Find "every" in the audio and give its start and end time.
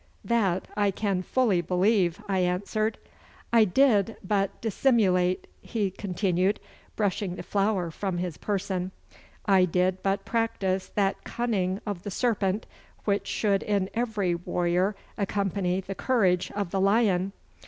13.93-14.33